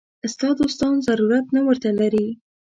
ستا 0.33 0.47
دوستان 0.59 0.93
ضرورت 1.07 1.45
نه 1.55 1.61
ورته 1.67 1.89
لري. 1.99 2.27